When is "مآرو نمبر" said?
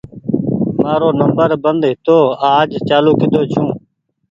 0.81-1.49